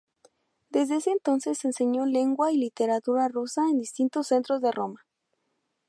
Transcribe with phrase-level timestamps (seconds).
[0.71, 5.05] Desde entonces enseñó lengua y literatura rusa en distintos centros de Roma.